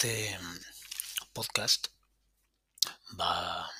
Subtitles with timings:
[0.00, 0.60] Este mm,
[1.34, 1.88] podcast
[3.20, 3.70] va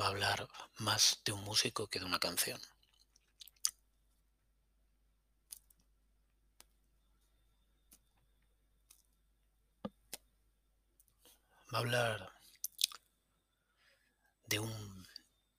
[0.00, 0.48] va a hablar
[0.78, 2.60] más de un músico que de una canción.
[11.74, 12.32] Va a hablar
[14.46, 15.04] de un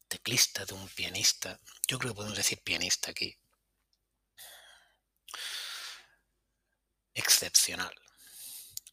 [0.07, 1.59] teclista, de un pianista.
[1.85, 3.37] Yo creo que podemos decir pianista aquí.
[7.17, 7.95] Excepcional.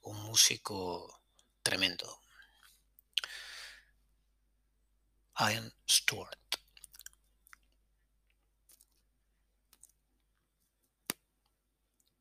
[0.05, 1.21] Un músico
[1.63, 2.23] tremendo.
[5.39, 6.39] Ian Stewart.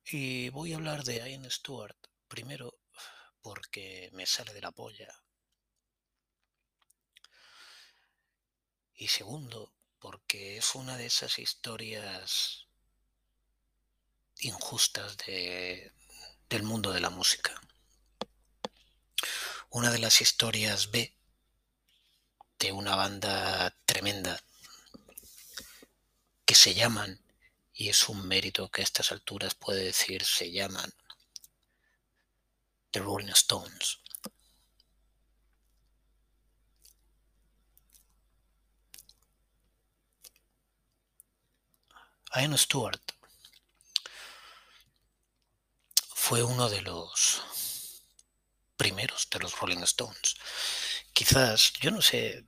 [0.06, 1.96] Y voy a hablar de Ian Stewart
[2.28, 2.78] primero
[3.42, 5.24] porque me sale de la polla.
[8.96, 12.63] Y segundo, porque es una de esas historias
[14.40, 15.92] injustas de,
[16.50, 17.60] del mundo de la música.
[19.70, 21.16] Una de las historias B
[22.60, 24.42] de una banda tremenda
[26.46, 27.20] que se llaman,
[27.74, 30.94] y es un mérito que a estas alturas puede decir, se llaman
[32.92, 34.00] The Rolling Stones.
[42.36, 43.02] Ian Stewart
[46.26, 47.42] fue uno de los
[48.78, 50.38] primeros de los Rolling Stones.
[51.12, 52.46] Quizás, yo no sé,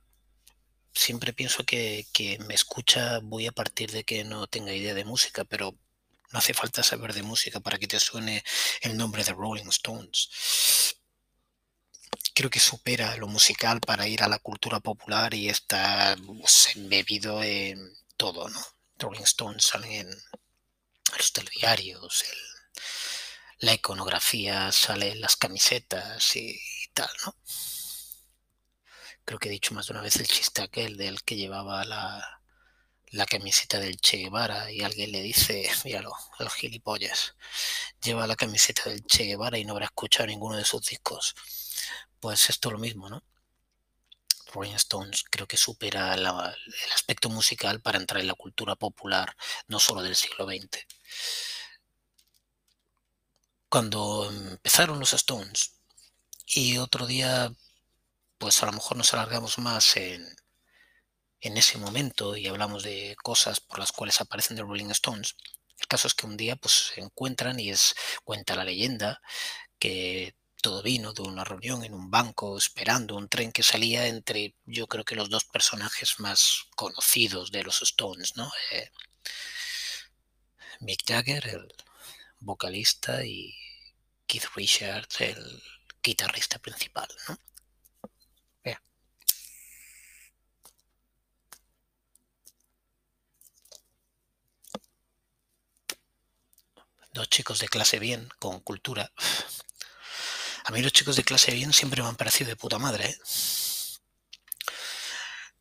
[0.94, 5.04] siempre pienso que, que me escucha voy a partir de que no tenga idea de
[5.04, 5.76] música, pero
[6.32, 8.42] no hace falta saber de música para que te suene
[8.80, 10.30] el nombre de Rolling Stones.
[12.34, 16.16] Creo que supera lo musical para ir a la cultura popular y está
[16.74, 17.78] embebido en
[18.16, 18.66] todo, ¿no?
[18.96, 20.22] Rolling Stones salen en
[21.18, 22.24] los telediarios,
[23.58, 26.58] la iconografía sale las camisetas y,
[26.92, 27.34] tal, ¿no?
[29.24, 32.40] Creo que he dicho más de una vez el chiste aquel del que llevaba la,
[33.10, 37.34] la camiseta del Che Guevara y alguien le dice, míralo, el gilipollas,
[38.02, 41.34] lleva la camiseta del Che Guevara y no habrá escuchado ninguno de sus discos.
[42.20, 43.22] Pues esto es lo mismo, ¿no?
[44.52, 46.26] Rolling Stones creo que supera el
[46.94, 49.36] aspecto musical para entrar en la cultura popular,
[49.66, 50.86] no solo del siglo XX.
[53.76, 55.74] Cuando empezaron los Stones,
[56.46, 57.52] y otro día,
[58.38, 60.26] pues a lo mejor nos alargamos más en,
[61.42, 65.36] en ese momento y hablamos de cosas por las cuales aparecen The Rolling Stones.
[65.78, 67.94] El caso es que un día pues se encuentran y es
[68.24, 69.20] cuenta la leyenda
[69.78, 74.54] que todo vino de una reunión en un banco esperando un tren que salía entre
[74.64, 78.50] yo creo que los dos personajes más conocidos de los Stones, ¿no?
[78.72, 78.90] Eh,
[80.80, 81.68] Mick Jagger, el
[82.40, 83.65] vocalista, y
[84.26, 85.62] Keith Richards, el
[86.02, 87.38] guitarrista principal, ¿no?
[97.16, 99.10] Dos chicos de clase bien, con cultura.
[100.66, 103.08] A mí los chicos de clase bien siempre me han parecido de puta madre.
[103.08, 103.18] ¿eh?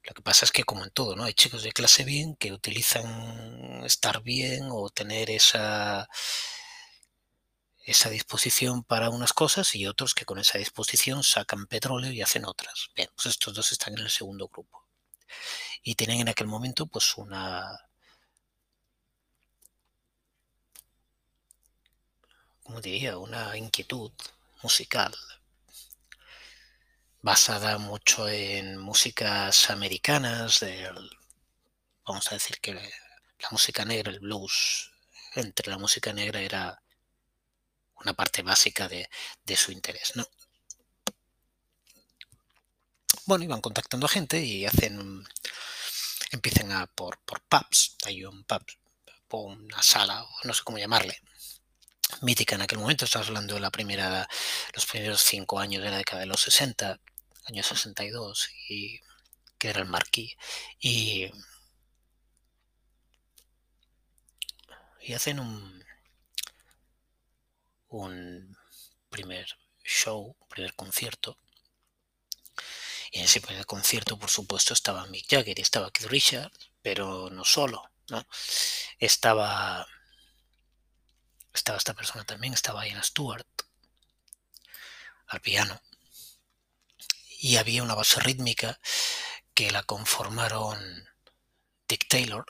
[0.04, 1.24] Lo que pasa es que como en todo, ¿no?
[1.24, 6.10] Hay chicos de clase bien que utilizan estar bien o tener esa
[7.86, 12.46] esa disposición para unas cosas y otros que con esa disposición sacan petróleo y hacen
[12.46, 12.90] otras.
[12.96, 14.86] Bien, pues estos dos están en el segundo grupo.
[15.84, 17.86] Y tienen en aquel momento pues una
[22.66, 24.12] como diría, una inquietud
[24.64, 25.14] musical
[27.22, 30.66] basada mucho en músicas americanas,
[32.06, 34.92] vamos a decir que la música negra, el blues,
[35.36, 36.82] entre la música negra era
[38.02, 39.10] una parte básica de,
[39.56, 40.28] su interés, ¿no?
[43.26, 45.26] Bueno, iban contactando a gente y hacen,
[46.32, 48.64] empiezan a por, por pubs, hay un pub,
[49.32, 51.20] una sala, no sé cómo llamarle,
[52.22, 54.28] mítica en aquel momento, estamos hablando de la primera,
[54.74, 57.00] los primeros cinco años de la década de los 60,
[57.46, 59.00] años 62, y
[59.58, 60.36] que era el marquí,
[60.80, 61.30] y,
[65.02, 65.85] y hacen un,
[68.04, 68.58] un
[69.10, 69.48] primer
[69.84, 71.38] show, un primer concierto,
[73.12, 77.30] y en ese primer concierto, por supuesto, estaba Mick Jagger y estaba Keith Richards, pero
[77.30, 78.26] no solo, ¿no?
[79.00, 79.88] Estaba
[81.54, 83.48] estaba esta persona también, estaba Ian Stewart
[85.28, 85.82] al piano.
[87.40, 88.80] Y había una base rítmica
[89.54, 91.08] que la conformaron
[91.88, 92.46] Dick Taylor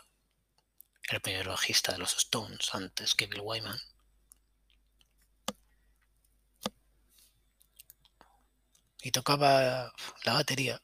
[1.09, 3.80] el primer bajista de los Stones antes que Bill Wyman.
[9.06, 9.94] Y tocaba
[10.24, 10.81] la batería.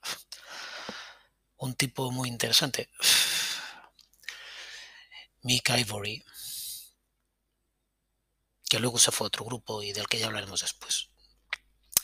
[1.58, 2.88] Un tipo muy interesante.
[5.42, 6.24] Mick Ivory,
[8.70, 11.10] que luego se fue a otro grupo y del que ya hablaremos después.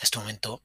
[0.01, 0.63] Este momento,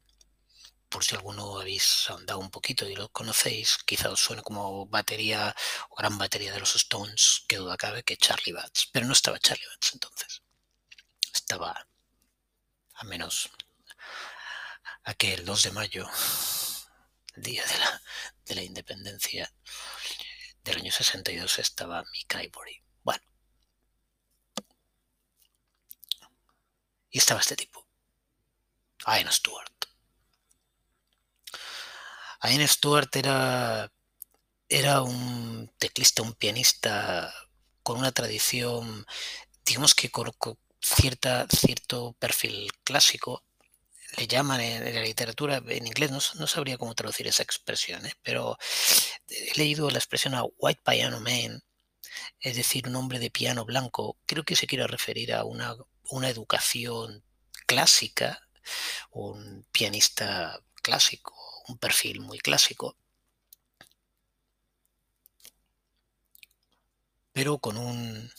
[0.88, 5.54] por si alguno habéis andado un poquito y lo conocéis, quizá os suene como batería
[5.90, 8.88] o gran batería de los Stones, que duda cabe que Charlie Batts.
[8.90, 10.42] Pero no estaba Charlie Batts entonces.
[11.34, 11.86] Estaba,
[12.94, 13.50] a menos
[15.04, 16.08] aquel 2 de mayo,
[17.36, 18.02] día de la,
[18.46, 19.52] de la independencia
[20.64, 22.82] del año 62, estaba Mick Ivory.
[23.02, 23.24] Bueno.
[27.10, 27.86] Y estaba este tipo.
[29.06, 29.72] Ian Stewart.
[32.42, 33.92] Ian Stewart era,
[34.68, 37.32] era un teclista, un pianista
[37.82, 39.06] con una tradición,
[39.64, 40.32] digamos que con,
[40.80, 43.44] cierta, cierto perfil clásico.
[44.16, 48.12] Le llaman en, la literatura, en inglés no, no, sabría cómo traducir esa expresión, ¿eh?
[48.22, 48.58] pero
[49.28, 51.62] he leído la expresión a White Piano Man,
[52.40, 54.18] es decir, un hombre de piano blanco.
[54.26, 55.76] Creo que se quiere referir a una,
[56.10, 57.24] una educación
[57.66, 58.40] clásica,
[59.10, 61.34] un pianista clásico,
[61.68, 62.96] un perfil muy clásico,
[67.32, 68.30] pero con un,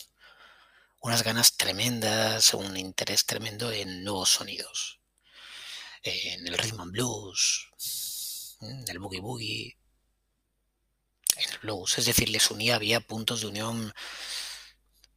[1.02, 5.00] unas ganas tremendas, un interés tremendo en nuevos sonidos,
[6.04, 7.70] en el rhythm and blues,
[8.62, 9.78] en el boogie boogie,
[11.38, 11.98] en el blues.
[11.98, 13.94] Es decir, les unía, había puntos de unión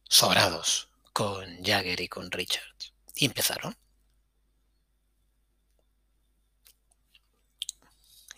[0.09, 2.93] sobrados con Jagger y con Richards.
[3.15, 3.75] Y empezaron.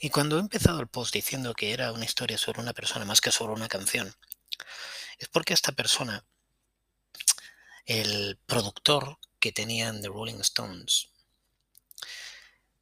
[0.01, 3.19] Y cuando he empezado el post diciendo que era una historia sobre una persona más
[3.19, 4.16] que sobre una canción,
[5.18, 6.25] es porque esta persona,
[7.86, 11.10] el productor que tenían The Rolling Stones,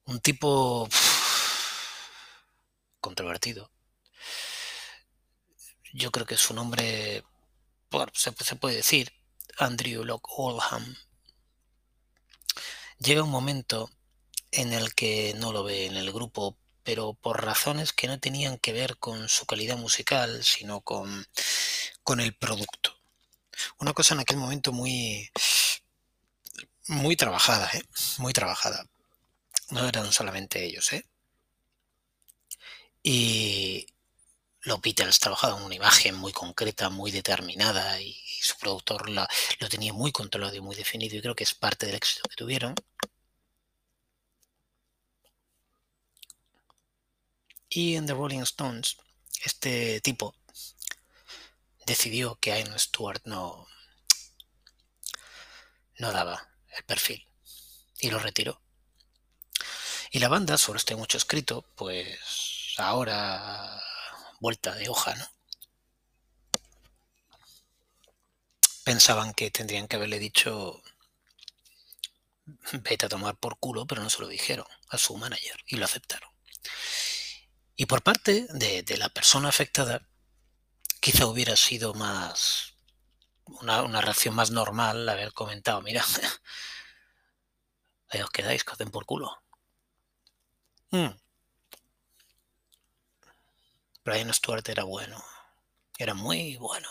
[0.07, 0.89] un tipo
[2.99, 3.71] controvertido,
[5.93, 7.23] yo creo que su nombre,
[8.13, 9.13] se, se puede decir,
[9.57, 10.95] Andrew Locke Oldham,
[12.99, 13.89] llega un momento
[14.51, 16.57] en el que no lo ve en el grupo
[16.87, 21.27] pero por razones que no tenían que ver con su calidad musical, sino con,
[22.01, 22.95] con el producto.
[23.77, 25.29] Una cosa en aquel momento muy,
[26.87, 27.83] muy trabajada, ¿eh?
[28.19, 28.85] muy trabajada.
[29.71, 31.05] No eran solamente ellos, ¿eh?
[33.03, 33.87] Y
[34.61, 39.27] los Beatles trabajaban una imagen muy concreta, muy determinada, y, su productor la,
[39.59, 42.35] lo tenía muy controlado y muy definido, y creo que es parte del éxito que
[42.35, 42.75] tuvieron.
[47.69, 48.97] Y en The Rolling Stones,
[49.43, 50.35] este tipo
[51.85, 53.67] decidió que Ian Stewart no,
[55.99, 57.25] no daba el perfil
[57.99, 58.61] y lo retiró.
[60.11, 63.81] Y la banda, sobre hay mucho escrito, pues ahora
[64.39, 65.25] vuelta de hoja, ¿no?
[68.83, 70.81] Pensaban que tendrían que haberle dicho
[72.71, 75.85] vete a tomar por culo, pero no se lo dijeron a su manager y lo
[75.85, 76.29] aceptaron.
[77.75, 80.07] Y por parte de, la persona afectada,
[80.99, 82.73] quizá hubiera sido más
[83.45, 86.03] una, reacción más normal haber comentado, mira,
[88.09, 89.43] ahí os quedáis, que hacen por culo.
[90.91, 91.09] Mm.
[94.03, 95.21] Brian Stuart era bueno,
[95.97, 96.89] era muy bueno.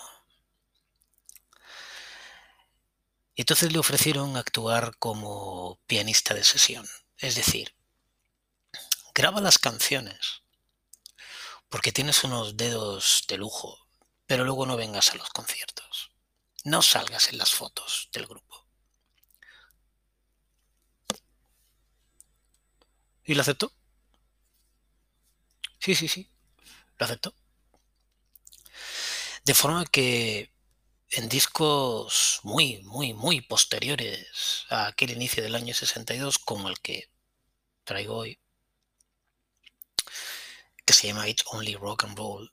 [3.35, 6.87] Y entonces le ofrecieron actuar como pianista de sesión,
[7.19, 7.75] es decir,
[9.15, 10.43] graba las canciones
[11.69, 13.79] porque tienes unos dedos de lujo,
[14.26, 16.11] pero luego no vengas a los conciertos.
[16.65, 18.67] No salgas en las fotos del grupo.
[23.25, 23.73] ¿Y lo aceptó?
[25.87, 26.28] Sí, sí, sí,
[26.99, 27.33] lo aceptó.
[29.45, 30.50] De forma que
[31.11, 37.09] en discos muy, muy, muy posteriores a aquel inicio del año 62, como el que
[37.85, 38.40] traigo hoy,
[40.85, 42.52] que se llama It's Only Rock and Roll,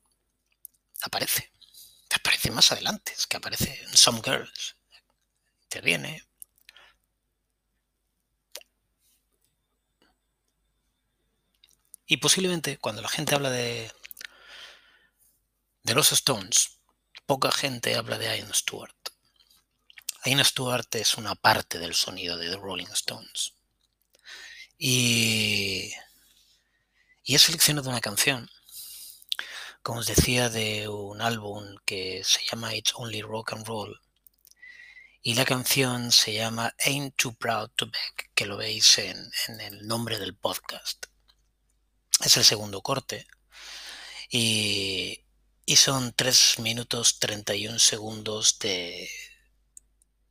[1.02, 1.52] aparece.
[2.14, 4.76] Aparece más adelante, es que aparece en Some Girls.
[5.64, 6.22] Interviene.
[12.06, 13.92] Y posiblemente cuando la gente habla de,
[15.84, 16.80] los Stones,
[17.26, 18.96] poca gente habla de Ian Stewart.
[20.26, 23.54] Ian Stewart es una parte del sonido de The Rolling Stones.
[24.78, 25.94] Y
[27.26, 28.50] he seleccionado una canción
[29.84, 34.00] como os decía, de un álbum que se llama It's Only Rock and Roll.
[35.22, 39.30] Y la canción se llama Ain't Too Proud to Beg, que lo veis en
[39.60, 41.08] el nombre del podcast.
[42.24, 43.28] Es el segundo corte.
[44.30, 45.20] Y,
[45.76, 49.10] son 3 minutos 31 segundos de,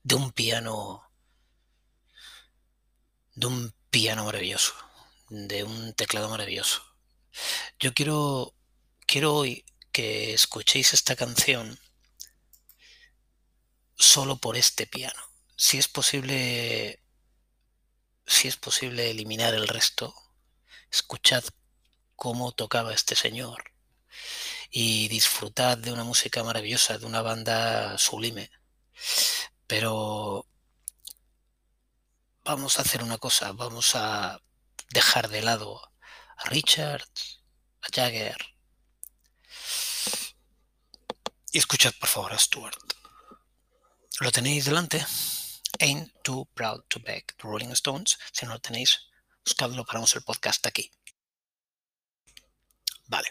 [0.03, 1.11] de un piano
[3.35, 4.75] de un piano maravilloso,
[5.29, 6.83] de un teclado maravilloso.
[7.79, 8.55] Yo quiero
[9.07, 11.79] quiero hoy que escuchéis esta canción
[13.97, 15.21] solo por este piano.
[15.57, 17.03] Si es posible
[18.27, 20.15] si es posible eliminar el resto,
[20.91, 21.45] escuchad
[22.23, 23.65] cómo tocaba este señor
[24.71, 28.49] y disfrutad de una música maravillosa, de una banda sublime.
[29.67, 30.47] Pero
[32.45, 34.41] vamos a hacer una cosa, vamos a
[34.91, 35.83] dejar de lado
[36.37, 37.43] a Richards,
[37.81, 38.37] a Jagger.
[41.51, 42.79] Y escuchad por favor a Stuart.
[44.21, 45.05] ¿Lo tenéis delante?
[45.81, 48.17] Ain't Too Proud to Beg, The Rolling Stones.
[48.31, 49.11] Si no lo tenéis,
[49.45, 50.89] buscadlo, paramos el podcast aquí.
[53.13, 53.29] Vale.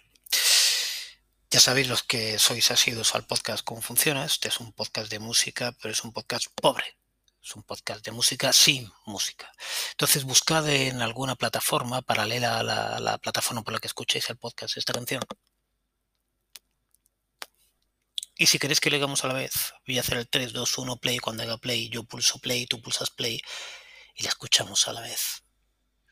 [1.49, 4.23] Ya sabéis los que sois asiduos al podcast cómo funciona.
[4.25, 6.85] Este es un podcast de música, pero es un podcast pobre.
[7.43, 9.51] Es un podcast de música sin música.
[9.93, 14.77] Entonces buscad en alguna plataforma paralela a la, plataforma por la que escuchéis el podcast
[14.77, 15.23] esta canción.
[18.35, 20.77] Y si queréis que lo hagamos a la vez, voy a hacer el 3, 2,
[20.77, 21.17] 1, play.
[21.17, 23.41] Cuando haga play, yo pulso play, tú pulsas play
[24.13, 25.43] y la escuchamos a la vez.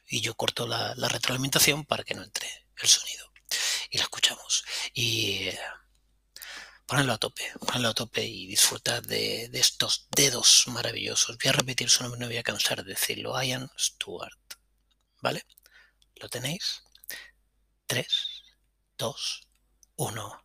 [0.07, 2.49] Y yo corto la retroalimentación para que no entre
[2.81, 3.28] el sonido.
[3.89, 4.63] Y la escuchamos.
[4.93, 5.59] Y eh,
[6.85, 11.37] ponedlo a tope, ponedlo a tope y disfrutad de, de, estos dedos maravillosos.
[11.37, 13.41] Voy a repetir su nombre, no voy a cansar de decirlo.
[13.41, 14.37] Ian Stewart.
[15.21, 15.45] ¿Vale?
[16.15, 16.83] ¿Lo tenéis?
[17.87, 18.07] 3,
[18.97, 19.47] 2,
[19.95, 20.43] 1.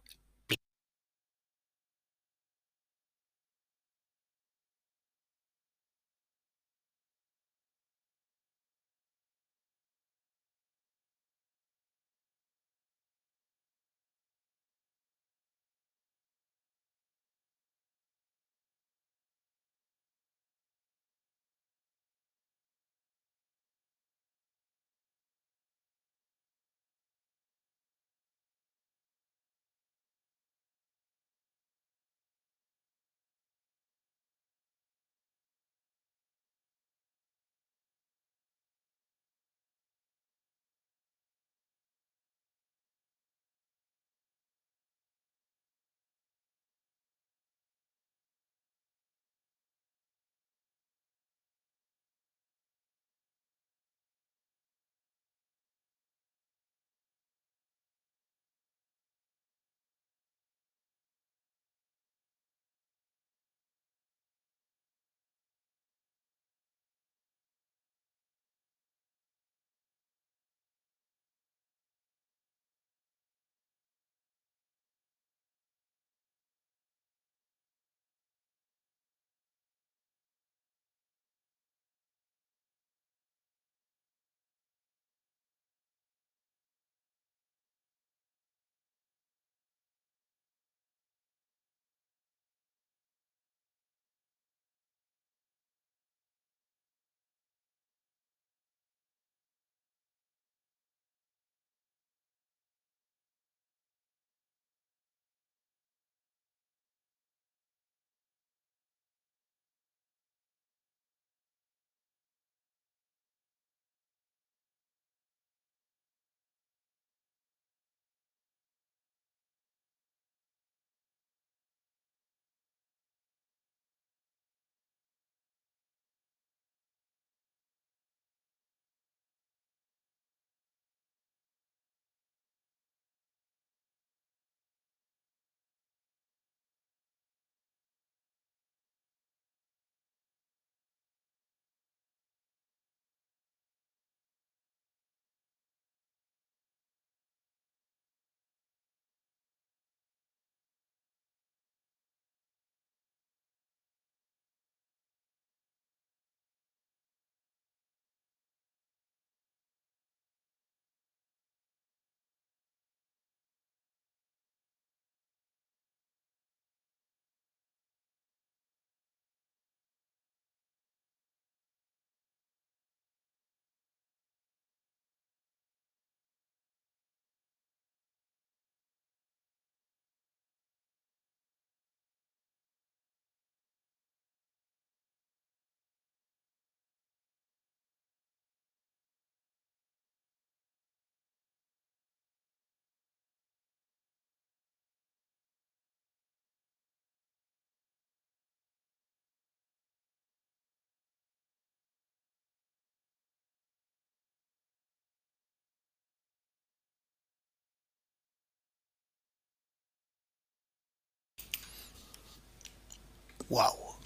[213.54, 213.96] Wow.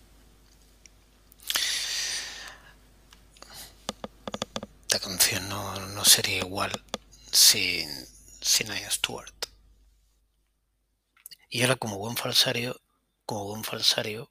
[4.83, 6.73] Esta canción no, no sería igual
[7.33, 7.89] sin,
[8.43, 9.35] sin Ian Stewart.
[11.49, 12.79] Y ahora como buen falsario,
[13.25, 14.31] como buen falsario,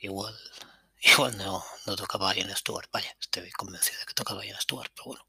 [0.00, 0.38] igual,
[1.00, 2.90] igual no, no tocaba Ian Stewart.
[2.92, 5.26] Vaya, estoy convencido de que tocaba Ian Stewart, pero bueno.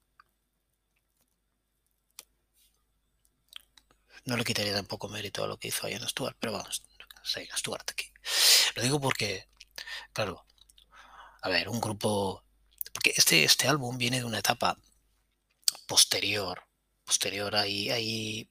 [4.25, 6.83] No le quitaría tampoco mérito a lo que hizo Ian Stewart, pero vamos,
[7.35, 8.11] Ian Stewart aquí.
[8.75, 9.47] Lo digo porque,
[10.11, 10.45] claro,
[11.41, 12.43] a ver, un grupo...
[12.93, 14.77] Porque este, este álbum viene de una etapa
[15.87, 16.63] posterior,
[17.05, 18.47] posterior ahí, ahí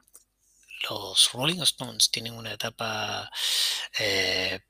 [0.88, 3.31] los Rolling Stones tienen una etapa
[3.99, 4.61] eh,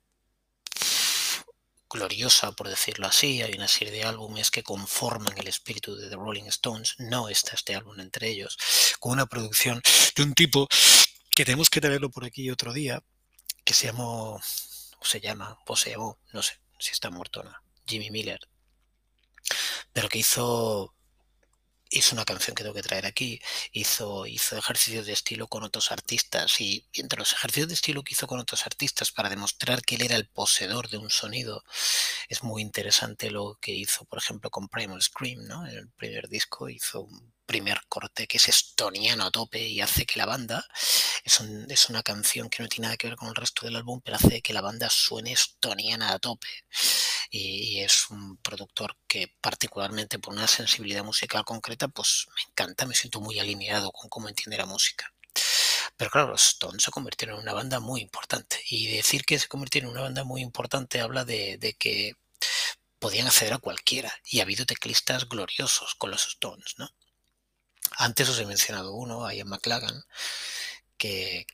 [1.89, 3.43] gloriosa, por decirlo así.
[3.43, 6.95] Hay una serie de álbumes que conforman el espíritu de The Rolling Stones.
[6.99, 8.59] No está este álbum entre ellos.
[9.01, 9.81] Con una producción
[10.17, 10.69] de un tipo
[11.31, 13.03] que tenemos que tenerlo por aquí otro día,
[13.73, 17.55] se llamó, o se llama, o se llamó, no sé si está muerto o no,
[17.87, 18.41] Jimmy Miller.
[19.93, 20.95] Pero que hizo
[21.93, 23.41] hizo una canción que tengo que traer aquí,
[23.73, 28.15] hizo, hizo ejercicios de estilo con otros artistas y entre los ejercicios de estilo que
[28.15, 31.63] hizo con otros artistas para demostrar que él era el poseedor de un sonido,
[32.29, 35.67] es muy interesante lo que hizo, por ejemplo, con Primal Scream, ¿no?
[35.67, 40.07] En el primer disco hizo un primer corte que es estoniano a tope y hace
[40.07, 40.65] que la banda,
[41.23, 44.01] es, es una canción que no tiene nada que ver con el resto del álbum,
[44.03, 46.49] pero hace que la banda suene estoniana a tope
[47.31, 52.95] y, es un productor que particularmente por una sensibilidad musical concreta, pues me encanta, me
[52.95, 55.13] siento muy alineado con cómo entiende la música.
[55.97, 58.63] Pero claro, los Stones se convirtieron en una banda muy importante.
[58.71, 62.15] Y decir que se convirtieron en una banda muy importante habla de, de que
[62.99, 64.13] podían acceder a cualquiera.
[64.27, 66.91] Y ha habido teclistas gloriosos con los Stones, ¿no?
[68.09, 70.05] Antes os he mencionado uno, Ian McLagan,
[70.99, 71.47] que,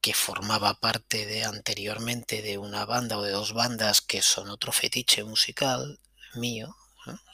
[0.00, 4.72] que formaba parte de anteriormente de una banda o de dos bandas que son otro
[4.72, 6.00] fetiche musical
[6.36, 6.74] mío,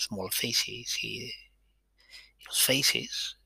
[0.01, 1.33] Small Faces y,
[2.45, 3.39] los Faces.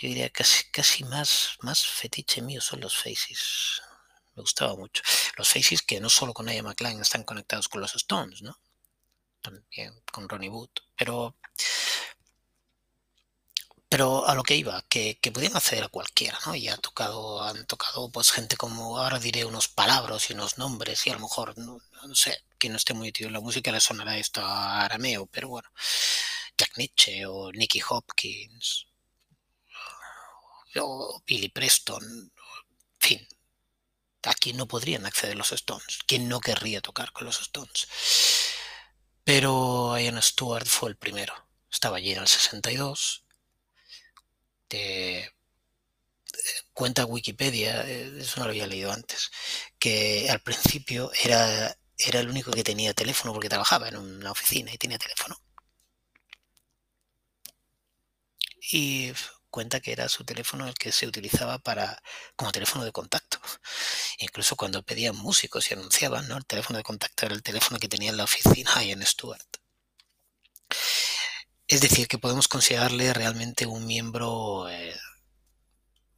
[0.00, 3.80] Yo diría casi, casi más, más fetiche mío son los Faces.
[4.34, 5.04] Me gustaba mucho.
[5.36, 8.58] Los Faces que no solo con Ian McLean están conectados con los Stones, ¿no?
[9.40, 10.70] También con Ronnie Wood.
[10.96, 11.36] Pero
[13.96, 16.54] pero a lo que iba, que, que podían acceder a cualquiera, ¿no?
[16.54, 21.06] Y ha tocado, han tocado pues gente como, ahora diré unos palabras y unos nombres,
[21.06, 21.80] y a lo mejor, no,
[22.14, 25.48] sé, quien no esté muy metido en la música le sonará esto a arameo, pero
[25.48, 25.70] bueno,
[26.58, 28.86] Jack Nietzsche o Nicky Hopkins
[30.78, 32.30] o Billy Preston, en
[33.00, 33.28] fin,
[34.24, 36.00] aquí no podrían acceder los Stones.
[36.06, 37.88] ¿Quién no querría tocar con los Stones?
[39.24, 41.32] Pero Ian Stewart fue el primero.
[41.70, 43.25] Estaba allí en el 62
[46.72, 49.30] cuenta Wikipedia, eh, eso no lo había leído antes,
[49.78, 54.72] que al principio era, era el único que tenía teléfono porque trabajaba en una oficina
[54.72, 55.36] y tenía teléfono.
[58.70, 59.12] Y
[59.50, 62.02] cuenta que era su teléfono el que se utilizaba para
[62.36, 63.38] como teléfono de contacto.
[64.18, 66.36] Incluso cuando pedían músicos y anunciaban, ¿no?
[66.36, 69.65] El teléfono de contacto era el teléfono que tenía en la oficina y en Stuart.
[71.68, 74.94] Es decir, que podemos considerarle realmente un miembro, eh,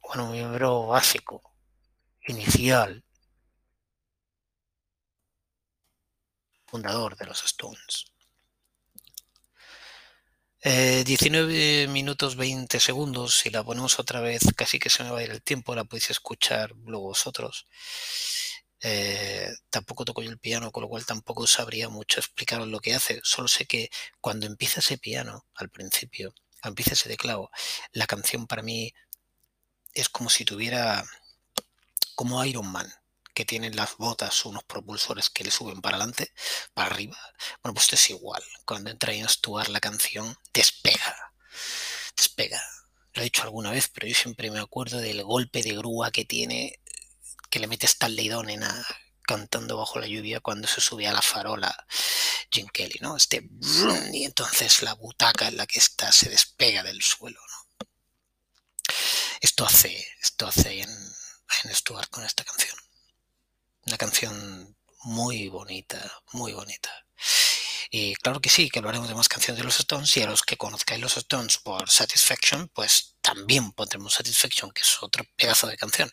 [0.01, 1.41] bueno, un miembro básico,
[2.27, 3.03] inicial,
[6.67, 8.05] fundador de los Stones.
[10.61, 15.19] 19 eh, minutos 20 segundos, si la ponemos otra vez, casi que se me va
[15.19, 17.65] a ir el tiempo, la podéis escuchar luego vosotros.
[18.81, 22.95] Eh, tampoco toco yo el piano, con lo cual tampoco sabría mucho explicaros lo que
[22.95, 23.19] hace.
[23.23, 23.89] Solo sé que
[24.21, 27.49] cuando empieza ese piano al principio, empieza ese teclado,
[27.91, 28.93] la canción para mí
[29.93, 31.03] es como si tuviera
[32.15, 32.91] como Iron Man,
[33.33, 36.33] que tiene las botas unos propulsores que le suben para adelante,
[36.73, 37.17] para arriba.
[37.63, 38.43] Bueno, pues esto es igual.
[38.65, 41.33] Cuando entra en Stuart la canción, despega.
[42.17, 42.61] Despega.
[43.13, 46.25] Lo he dicho alguna vez, pero yo siempre me acuerdo del golpe de grúa que
[46.25, 46.79] tiene
[47.49, 48.63] que le mete Stanley Donen
[49.21, 51.85] cantando bajo la lluvia cuando se sube a la farola
[52.51, 53.15] Jim Kelly, ¿no?
[53.15, 53.47] Este
[54.11, 57.87] y entonces la butaca en la que está se despega del suelo, ¿no?
[59.41, 62.77] Esto hace, esto hace en, en Stuart con esta canción.
[63.85, 65.99] Una canción muy bonita,
[66.33, 66.89] muy bonita.
[67.91, 70.43] Y claro que sí, que hablaremos de más canciones de los Stones y a los
[70.43, 75.77] que conozcáis los Stones por Satisfaction, pues también pondremos Satisfaction, que es otro pedazo de
[75.77, 76.11] canción.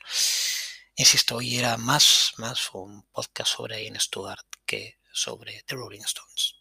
[0.98, 6.56] Insisto, hoy era más, más un podcast sobre Ian Stewart que sobre The Rolling Stones.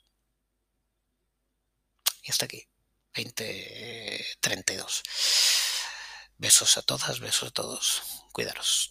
[2.21, 2.67] Y hasta aquí,
[3.15, 5.03] 2032.
[6.37, 8.01] Besos a todas, besos a todos.
[8.33, 8.89] Cuidaros.